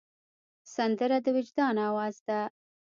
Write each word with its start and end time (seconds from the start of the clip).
سندره 0.75 1.17
د 1.25 1.27
وجدان 1.35 1.75
آواز 1.89 2.15
ده 2.27 2.39